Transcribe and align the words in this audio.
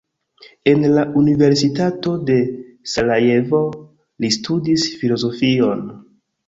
En 0.71 0.79
la 0.93 1.03
Universitato 1.21 2.15
de 2.31 2.39
Sarajevo 2.95 3.63
li 4.25 4.35
studis 4.41 4.93
filozofion. 5.05 5.91